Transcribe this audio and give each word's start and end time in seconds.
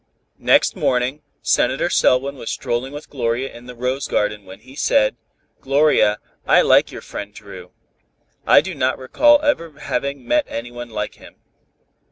Next 0.39 0.75
morning, 0.75 1.21
Senator 1.43 1.87
Selwyn 1.87 2.33
was 2.35 2.49
strolling 2.49 2.91
with 2.91 3.07
Gloria 3.07 3.53
in 3.55 3.67
the 3.67 3.75
rose 3.75 4.07
garden, 4.07 4.45
when 4.45 4.61
he 4.61 4.73
said, 4.75 5.15
"Gloria, 5.59 6.17
I 6.47 6.63
like 6.63 6.91
your 6.91 7.03
friend 7.03 7.31
Dru. 7.31 7.69
I 8.47 8.61
do 8.61 8.73
not 8.73 8.97
recall 8.97 9.39
ever 9.43 9.77
having 9.79 10.27
met 10.27 10.45
any 10.49 10.71
one 10.71 10.89
like 10.89 11.17
him." 11.21 11.35